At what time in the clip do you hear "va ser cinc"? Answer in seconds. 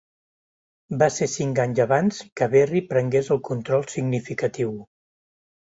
1.03-1.61